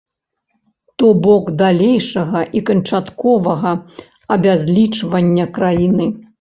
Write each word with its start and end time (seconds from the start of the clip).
То 1.03 1.11
бок 1.25 1.51
далейшага 1.61 2.41
і 2.61 2.63
канчатковага 2.71 3.77
абязлічвання 4.39 5.51
краіны. 5.63 6.13